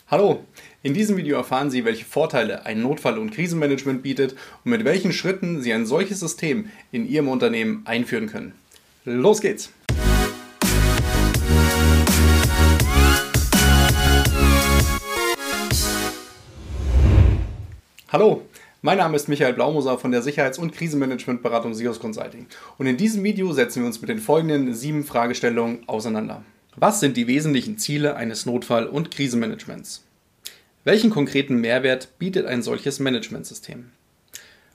[0.08, 0.44] Hallo,
[0.82, 5.14] in diesem Video erfahren Sie, welche Vorteile ein Notfall- und Krisenmanagement bietet und mit welchen
[5.14, 8.52] Schritten Sie ein solches System in Ihrem Unternehmen einführen können.
[9.04, 9.72] Los geht's!
[18.06, 18.42] Hallo,
[18.80, 22.46] mein Name ist Michael Blaumoser von der Sicherheits- und Krisenmanagementberatung SIOS Consulting
[22.78, 26.44] und in diesem Video setzen wir uns mit den folgenden sieben Fragestellungen auseinander.
[26.76, 30.04] Was sind die wesentlichen Ziele eines Notfall- und Krisenmanagements?
[30.84, 33.90] Welchen konkreten Mehrwert bietet ein solches Managementsystem?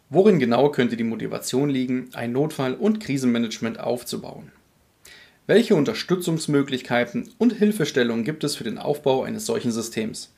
[0.09, 4.53] Worin genau könnte die Motivation liegen, ein Notfall- und Krisenmanagement aufzubauen?
[5.47, 10.31] Welche Unterstützungsmöglichkeiten und Hilfestellungen gibt es für den Aufbau eines solchen Systems?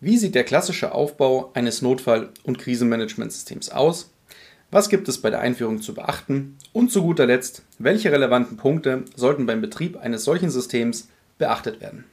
[0.00, 4.10] Wie sieht der klassische Aufbau eines Notfall- und Krisenmanagementsystems aus?
[4.70, 6.58] Was gibt es bei der Einführung zu beachten?
[6.74, 12.04] Und zu guter Letzt, welche relevanten Punkte sollten beim Betrieb eines solchen Systems beachtet werden?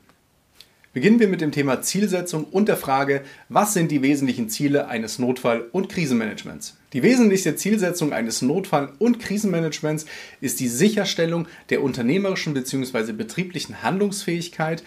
[0.91, 5.19] Beginnen wir mit dem Thema Zielsetzung und der Frage, was sind die wesentlichen Ziele eines
[5.19, 6.78] Notfall- und Krisenmanagements?
[6.93, 10.07] Die wesentlichste Zielsetzung eines Notfall- und Krisenmanagements
[10.41, 13.11] ist die Sicherstellung der unternehmerischen bzw.
[13.13, 14.83] betrieblichen Handlungsfähigkeit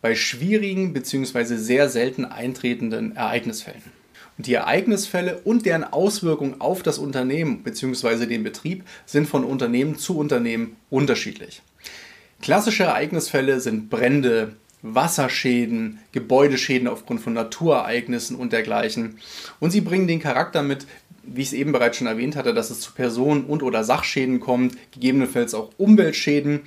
[0.00, 1.56] bei schwierigen bzw.
[1.56, 3.82] sehr selten eintretenden Ereignisfällen.
[4.38, 8.26] Und die Ereignisfälle und deren Auswirkungen auf das Unternehmen bzw.
[8.26, 11.62] den Betrieb sind von Unternehmen zu Unternehmen unterschiedlich.
[12.40, 19.18] Klassische Ereignisfälle sind Brände, Wasserschäden, Gebäudeschäden aufgrund von Naturereignissen und dergleichen.
[19.58, 20.86] Und sie bringen den Charakter mit,
[21.26, 24.40] wie ich es eben bereits schon erwähnt hatte, dass es zu Personen- und oder Sachschäden
[24.40, 26.60] kommt, gegebenenfalls auch Umweltschäden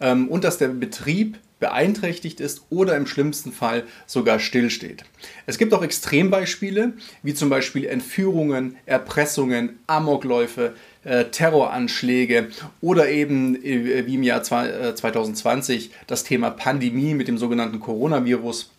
[0.00, 5.04] ähm, und dass der Betrieb beeinträchtigt ist oder im schlimmsten Fall sogar stillsteht.
[5.46, 10.74] Es gibt auch Extrembeispiele, wie zum Beispiel Entführungen, Erpressungen, Amokläufe,
[11.04, 12.48] äh, Terroranschläge
[12.80, 18.72] oder eben äh, wie im Jahr 2020 äh, das Thema Pandemie mit dem sogenannten Coronavirus,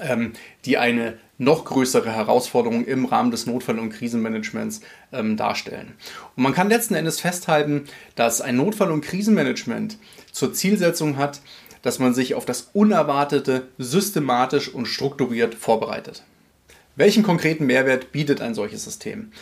[0.00, 0.32] ähm,
[0.64, 4.80] die eine noch größere Herausforderung im Rahmen des Notfall- und Krisenmanagements
[5.12, 5.94] ähm, darstellen.
[6.36, 7.84] Und man kann letzten Endes festhalten,
[8.14, 9.98] dass ein Notfall- und Krisenmanagement
[10.32, 11.40] zur Zielsetzung hat,
[11.82, 16.22] dass man sich auf das Unerwartete systematisch und strukturiert vorbereitet.
[16.96, 19.32] Welchen konkreten Mehrwert bietet ein solches System?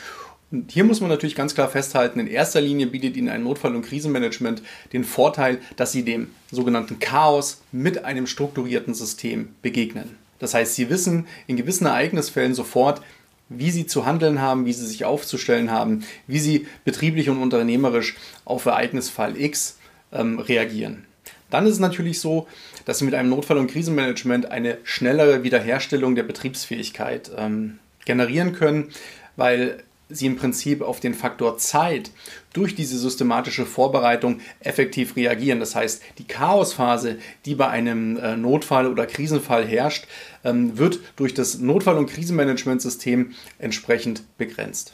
[0.50, 3.74] Und hier muss man natürlich ganz klar festhalten, in erster Linie bietet Ihnen ein Notfall-
[3.74, 10.21] und Krisenmanagement den Vorteil, dass Sie dem sogenannten Chaos mit einem strukturierten System begegnen.
[10.42, 13.00] Das heißt, Sie wissen in gewissen Ereignisfällen sofort,
[13.48, 18.16] wie Sie zu handeln haben, wie Sie sich aufzustellen haben, wie Sie betrieblich und unternehmerisch
[18.44, 19.78] auf Ereignisfall X
[20.12, 21.04] ähm, reagieren.
[21.48, 22.48] Dann ist es natürlich so,
[22.86, 28.88] dass Sie mit einem Notfall- und Krisenmanagement eine schnellere Wiederherstellung der Betriebsfähigkeit ähm, generieren können,
[29.36, 29.84] weil
[30.16, 32.10] Sie im Prinzip auf den Faktor Zeit
[32.52, 35.60] durch diese systematische Vorbereitung effektiv reagieren.
[35.60, 40.06] Das heißt, die Chaosphase, die bei einem äh, Notfall oder Krisenfall herrscht,
[40.44, 44.92] ähm, wird durch das Notfall- und Krisenmanagementsystem entsprechend begrenzt.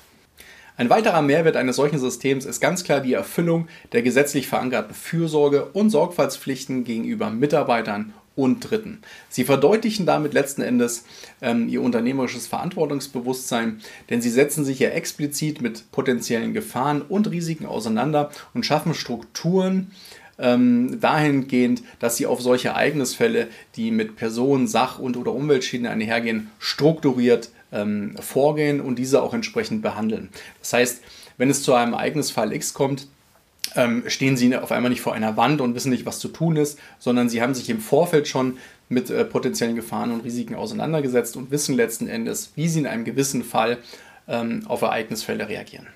[0.79, 5.65] Ein weiterer Mehrwert eines solchen Systems ist ganz klar die Erfüllung der gesetzlich verankerten Fürsorge
[5.73, 9.01] und Sorgfaltspflichten gegenüber Mitarbeitern und Dritten.
[9.29, 11.05] Sie verdeutlichen damit letzten Endes
[11.43, 17.67] ähm, ihr unternehmerisches Verantwortungsbewusstsein, denn sie setzen sich ja explizit mit potenziellen Gefahren und Risiken
[17.67, 19.91] auseinander und schaffen Strukturen,
[20.39, 26.51] ähm, dahingehend, dass sie auf solche Ereignisfälle, die mit Personen, Sach- und oder Umweltschäden einhergehen,
[26.61, 30.29] strukturiert ähm, vorgehen und diese auch entsprechend behandeln.
[30.61, 31.03] Das heißt,
[31.39, 33.09] wenn es zu einem Ereignisfall X kommt,
[33.77, 36.57] ähm, stehen sie auf einmal nicht vor einer Wand und wissen nicht, was zu tun
[36.57, 38.59] ist, sondern sie haben sich im Vorfeld schon
[38.89, 43.05] mit äh, potenziellen Gefahren und Risiken auseinandergesetzt und wissen letzten Endes, wie sie in einem
[43.05, 43.79] gewissen Fall
[44.27, 45.87] ähm, auf Ereignisfälle reagieren.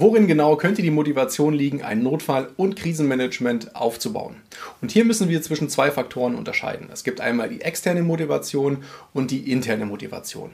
[0.00, 4.36] Worin genau könnte die Motivation liegen, ein Notfall- und Krisenmanagement aufzubauen?
[4.80, 6.88] Und hier müssen wir zwischen zwei Faktoren unterscheiden.
[6.92, 10.50] Es gibt einmal die externe Motivation und die interne Motivation.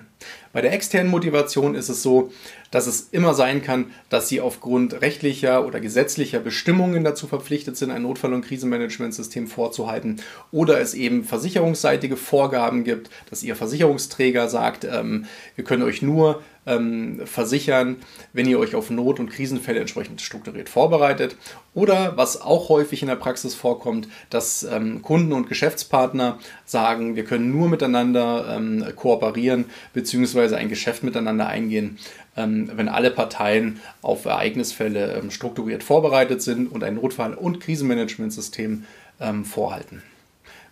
[0.55, 2.33] Bei der externen Motivation ist es so,
[2.71, 7.91] dass es immer sein kann, dass Sie aufgrund rechtlicher oder gesetzlicher Bestimmungen dazu verpflichtet sind,
[7.91, 14.85] ein Notfall- und Krisenmanagementsystem vorzuhalten oder es eben versicherungsseitige Vorgaben gibt, dass Ihr Versicherungsträger sagt,
[14.85, 17.97] ähm, wir können euch nur ähm, versichern,
[18.33, 21.37] wenn ihr euch auf Not- und Krisenfälle entsprechend strukturiert vorbereitet.
[21.75, 27.25] Oder was auch häufig in der Praxis vorkommt, dass ähm, Kunden und Geschäftspartner sagen, wir
[27.25, 30.55] können nur miteinander ähm, kooperieren bzw.
[30.55, 31.99] ein Geschäft miteinander eingehen,
[32.37, 38.85] ähm, wenn alle Parteien auf Ereignisfälle ähm, strukturiert vorbereitet sind und ein Notfall- und Krisenmanagementsystem
[39.21, 40.03] ähm, vorhalten.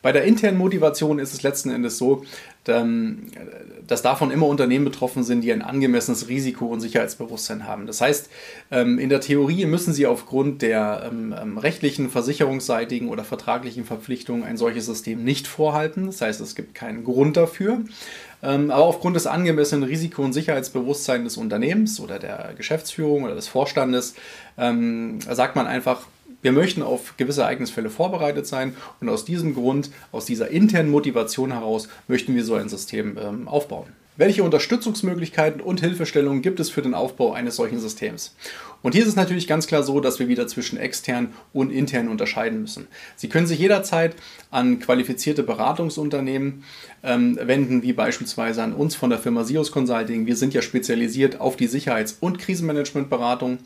[0.02, 2.24] Bei der internen Motivation ist es letzten Endes so,
[2.64, 7.86] dass davon immer Unternehmen betroffen sind, die ein angemessenes Risiko- und Sicherheitsbewusstsein haben.
[7.86, 8.30] Das heißt,
[8.70, 14.44] ähm, in der Theorie müssen sie aufgrund der ähm, ähm, rechtlichen, versicherungsseitigen oder vertraglichen Verpflichtungen
[14.44, 16.06] ein solches System nicht vorhalten.
[16.06, 17.80] Das heißt, es gibt keinen Grund dafür.
[18.44, 24.16] Aber aufgrund des angemessenen Risiko- und Sicherheitsbewusstseins des Unternehmens oder der Geschäftsführung oder des Vorstandes
[24.56, 26.08] sagt man einfach,
[26.42, 31.52] wir möchten auf gewisse Ereignisfälle vorbereitet sein und aus diesem Grund, aus dieser internen Motivation
[31.52, 33.86] heraus, möchten wir so ein System ähm, aufbauen.
[34.16, 38.34] Welche Unterstützungsmöglichkeiten und Hilfestellungen gibt es für den Aufbau eines solchen Systems?
[38.82, 42.08] Und hier ist es natürlich ganz klar so, dass wir wieder zwischen extern und intern
[42.08, 42.88] unterscheiden müssen.
[43.16, 44.14] Sie können sich jederzeit
[44.50, 46.64] an qualifizierte Beratungsunternehmen
[47.02, 50.26] ähm, wenden, wie beispielsweise an uns von der Firma Sios Consulting.
[50.26, 53.60] Wir sind ja spezialisiert auf die Sicherheits- und Krisenmanagementberatung.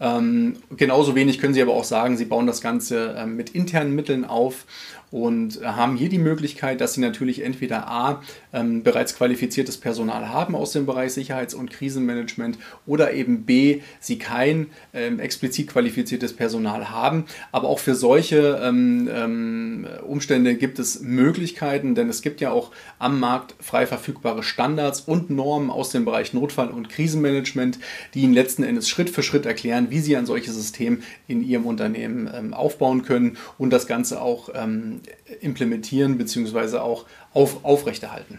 [0.00, 3.94] Ähm, genauso wenig können Sie aber auch sagen, Sie bauen das Ganze ähm, mit internen
[3.94, 4.64] Mitteln auf
[5.10, 8.22] und haben hier die Möglichkeit, dass sie natürlich entweder A,
[8.52, 14.18] ähm, bereits qualifiziertes Personal haben aus dem Bereich Sicherheits- und Krisenmanagement oder eben B, sie
[14.18, 17.24] kein ähm, explizit qualifiziertes Personal haben.
[17.52, 22.70] Aber auch für solche ähm, ähm Umstände gibt es Möglichkeiten, denn es gibt ja auch
[22.98, 27.78] am Markt frei verfügbare Standards und Normen aus dem Bereich Notfall- und Krisenmanagement,
[28.14, 31.66] die Ihnen letzten Endes Schritt für Schritt erklären, wie Sie ein solches System in Ihrem
[31.66, 34.99] Unternehmen ähm, aufbauen können und das Ganze auch ähm,
[35.40, 36.78] implementieren bzw.
[36.78, 38.38] auch auf, aufrechterhalten.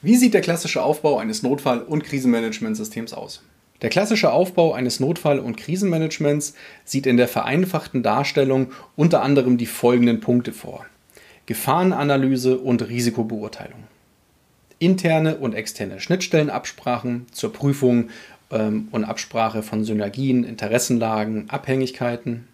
[0.00, 3.42] Wie sieht der klassische Aufbau eines Notfall- und Krisenmanagementsystems aus?
[3.82, 6.54] Der klassische Aufbau eines Notfall- und Krisenmanagements
[6.84, 10.86] sieht in der vereinfachten Darstellung unter anderem die folgenden Punkte vor.
[11.46, 13.84] Gefahrenanalyse und Risikobeurteilung.
[14.78, 18.10] Interne und externe Schnittstellenabsprachen zur Prüfung
[18.50, 22.46] ähm, und Absprache von Synergien, Interessenlagen, Abhängigkeiten.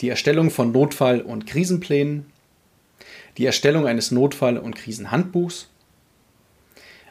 [0.00, 2.26] Die Erstellung von Notfall- und Krisenplänen
[3.38, 5.68] die Erstellung eines Notfall- und Krisenhandbuchs,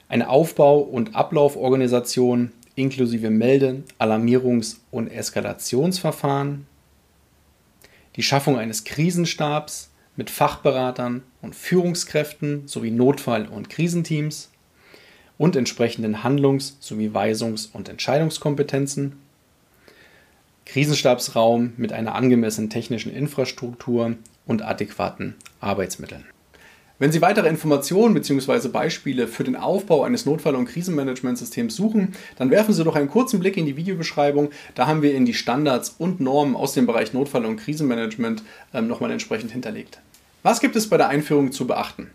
[0.10, 6.68] eine Aufbau- und Ablauforganisation inklusive Melde-, Alarmierungs- und Eskalationsverfahren,
[8.18, 14.52] die Schaffung eines Krisenstabs mit Fachberatern und Führungskräften sowie Notfall- und Krisenteams
[15.38, 19.18] und entsprechenden Handlungs- sowie Weisungs- und Entscheidungskompetenzen,
[20.66, 26.26] Krisenstabsraum mit einer angemessenen technischen Infrastruktur und adäquaten Arbeitsmitteln.
[27.00, 28.70] Wenn Sie weitere Informationen bzw.
[28.70, 33.40] Beispiele für den Aufbau eines Notfall- und Krisenmanagementsystems suchen, dann werfen Sie doch einen kurzen
[33.40, 34.50] Blick in die Videobeschreibung.
[34.74, 38.42] Da haben wir Ihnen die Standards und Normen aus dem Bereich Notfall- und Krisenmanagement
[38.74, 40.00] ähm, nochmal entsprechend hinterlegt.
[40.42, 42.10] Was gibt es bei der Einführung zu beachten?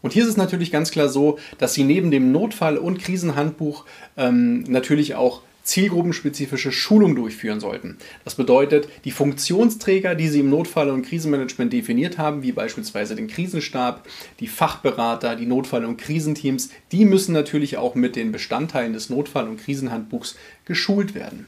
[0.00, 3.84] Und hier ist es natürlich ganz klar so, dass Sie neben dem Notfall- und Krisenhandbuch
[4.16, 7.96] ähm, natürlich auch zielgruppenspezifische Schulung durchführen sollten.
[8.22, 13.28] Das bedeutet, die Funktionsträger, die Sie im Notfall- und Krisenmanagement definiert haben, wie beispielsweise den
[13.28, 14.06] Krisenstab,
[14.40, 19.48] die Fachberater, die Notfall- und Krisenteams, die müssen natürlich auch mit den Bestandteilen des Notfall-
[19.48, 21.46] und Krisenhandbuchs geschult werden.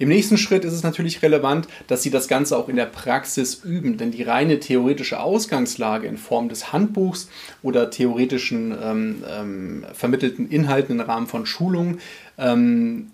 [0.00, 3.62] Im nächsten Schritt ist es natürlich relevant, dass Sie das Ganze auch in der Praxis
[3.62, 7.28] üben, denn die reine theoretische Ausgangslage in Form des Handbuchs
[7.62, 12.00] oder theoretischen ähm, ähm, vermittelten Inhalten im Rahmen von Schulungen
[12.38, 13.10] ähm,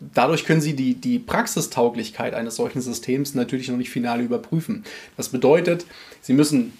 [0.00, 4.84] Dadurch können Sie die, die Praxistauglichkeit eines solchen Systems natürlich noch nicht final überprüfen.
[5.16, 5.86] Das bedeutet,
[6.20, 6.72] Sie müssen,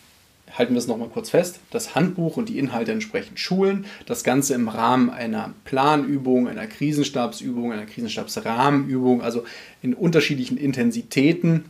[0.56, 3.86] halten wir es nochmal kurz fest, das Handbuch und die Inhalte entsprechend schulen.
[4.06, 9.44] Das Ganze im Rahmen einer Planübung, einer Krisenstabsübung, einer Krisenstabsrahmenübung, also
[9.82, 11.64] in unterschiedlichen Intensitäten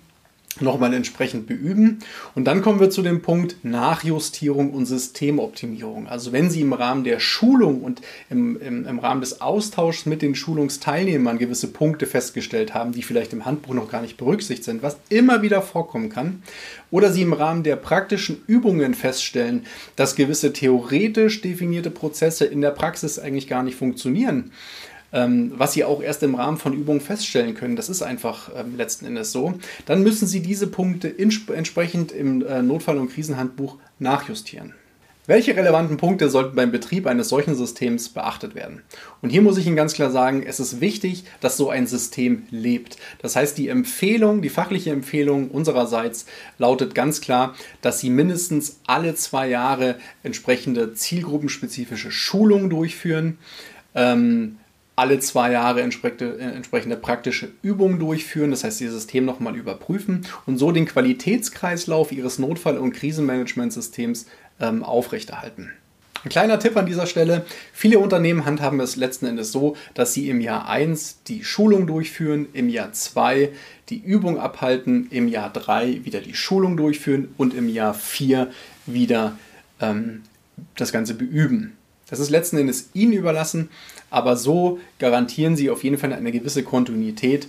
[0.63, 1.99] nochmal entsprechend beüben.
[2.35, 6.07] Und dann kommen wir zu dem Punkt Nachjustierung und Systemoptimierung.
[6.07, 8.01] Also wenn Sie im Rahmen der Schulung und
[8.31, 13.33] im, im, im Rahmen des Austauschs mit den Schulungsteilnehmern gewisse Punkte festgestellt haben, die vielleicht
[13.33, 16.43] im Handbuch noch gar nicht berücksichtigt sind, was immer wieder vorkommen kann,
[16.91, 22.71] oder Sie im Rahmen der praktischen Übungen feststellen, dass gewisse theoretisch definierte Prozesse in der
[22.71, 24.53] Praxis eigentlich gar nicht funktionieren,
[25.11, 27.77] was Sie auch erst im Rahmen von Übungen feststellen können.
[27.77, 29.55] Das ist einfach ähm, letzten Endes so.
[29.87, 34.75] Dann müssen Sie diese Punkte entsprechend im äh, Notfall- und Krisenhandbuch nachjustieren.
[35.29, 38.81] Welche relevanten Punkte sollten beim Betrieb eines solchen Systems beachtet werden?
[39.21, 42.45] Und hier muss ich Ihnen ganz klar sagen, es ist wichtig, dass so ein System
[42.51, 42.97] lebt.
[43.21, 46.25] Das heißt, die Empfehlung, die fachliche Empfehlung unsererseits
[46.57, 53.37] lautet ganz klar, dass Sie mindestens alle zwei Jahre entsprechende zielgruppenspezifische Schulungen durchführen
[53.95, 54.57] ähm,
[54.99, 60.27] alle zwei Jahre entsprechende, äh, entsprechende praktische Übungen durchführen, das heißt, ihr System nochmal überprüfen
[60.47, 64.27] und so den Qualitätskreislauf ihres Notfall- und Krisenmanagementsystems
[64.61, 65.71] ähm, aufrechterhalten.
[66.25, 67.47] Ein kleiner Tipp an dieser Stelle.
[67.73, 72.49] Viele Unternehmen handhaben es letzten Endes so, dass sie im Jahr 1 die Schulung durchführen,
[72.53, 73.51] im Jahr 2
[73.89, 78.51] die Übung abhalten, im Jahr 3 wieder die Schulung durchführen und im Jahr 4
[78.87, 79.39] wieder
[79.81, 80.23] ähm,
[80.75, 81.77] das Ganze beüben.
[82.11, 83.69] Das ist letzten Endes Ihnen überlassen,
[84.11, 87.49] aber so garantieren Sie auf jeden Fall eine gewisse Kontinuität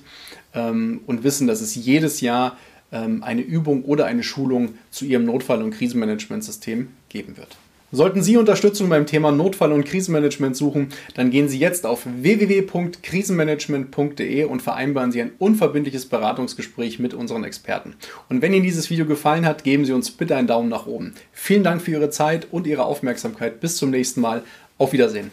[0.54, 2.58] ähm, und wissen, dass es jedes Jahr
[2.92, 7.58] ähm, eine Übung oder eine Schulung zu Ihrem Notfall- und Krisenmanagementsystem geben wird.
[7.92, 14.44] Sollten Sie Unterstützung beim Thema Notfall- und Krisenmanagement suchen, dann gehen Sie jetzt auf www.krisenmanagement.de
[14.44, 17.96] und vereinbaren Sie ein unverbindliches Beratungsgespräch mit unseren Experten.
[18.30, 21.16] Und wenn Ihnen dieses Video gefallen hat, geben Sie uns bitte einen Daumen nach oben.
[21.32, 23.60] Vielen Dank für Ihre Zeit und Ihre Aufmerksamkeit.
[23.60, 24.44] Bis zum nächsten Mal.
[24.78, 25.32] Auf Wiedersehen.